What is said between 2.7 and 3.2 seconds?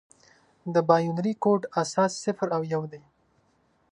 یو دی.